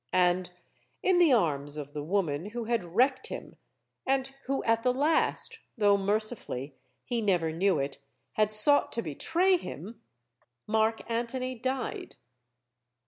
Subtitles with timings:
[0.13, 0.49] And
[1.03, 3.57] in the arms of the woman who had wrecked him,
[4.03, 6.73] and who at the last though, mercifully,
[7.05, 7.99] he never knew it
[8.33, 10.01] had sought to betray him,
[10.65, 12.15] Mark Antony died.